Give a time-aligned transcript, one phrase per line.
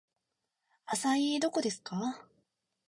[0.87, 2.25] アサイーどこですか